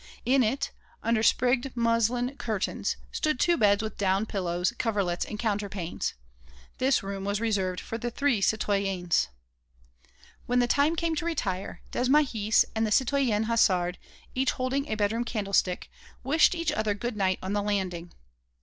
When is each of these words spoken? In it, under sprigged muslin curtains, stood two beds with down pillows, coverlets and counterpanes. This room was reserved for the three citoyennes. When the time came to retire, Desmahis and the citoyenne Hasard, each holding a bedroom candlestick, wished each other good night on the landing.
In 0.25 0.41
it, 0.41 0.71
under 1.03 1.21
sprigged 1.21 1.75
muslin 1.77 2.35
curtains, 2.37 2.95
stood 3.11 3.39
two 3.39 3.55
beds 3.55 3.83
with 3.83 3.99
down 3.99 4.25
pillows, 4.25 4.73
coverlets 4.79 5.23
and 5.25 5.37
counterpanes. 5.37 6.15
This 6.79 7.03
room 7.03 7.23
was 7.23 7.39
reserved 7.39 7.79
for 7.79 7.99
the 7.99 8.09
three 8.09 8.41
citoyennes. 8.41 9.27
When 10.47 10.57
the 10.57 10.65
time 10.65 10.95
came 10.95 11.15
to 11.17 11.25
retire, 11.25 11.83
Desmahis 11.91 12.65
and 12.73 12.83
the 12.87 12.91
citoyenne 12.91 13.45
Hasard, 13.45 13.99
each 14.33 14.53
holding 14.53 14.87
a 14.89 14.95
bedroom 14.95 15.23
candlestick, 15.23 15.87
wished 16.23 16.55
each 16.55 16.71
other 16.71 16.95
good 16.95 17.15
night 17.15 17.37
on 17.43 17.53
the 17.53 17.61
landing. 17.61 18.11